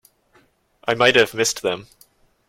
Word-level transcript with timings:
I 0.83 0.95
might 0.95 1.15
have 1.15 1.35
missed 1.35 1.61
them. 1.61 1.85